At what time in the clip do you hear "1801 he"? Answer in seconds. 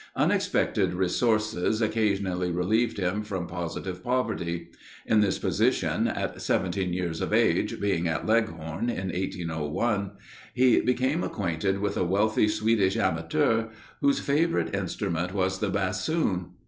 9.09-10.81